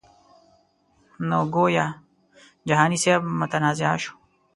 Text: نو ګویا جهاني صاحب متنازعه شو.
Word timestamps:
نو 1.27 1.37
ګویا 1.53 1.85
جهاني 2.67 2.97
صاحب 3.03 3.23
متنازعه 3.39 3.97
شو. 4.03 4.13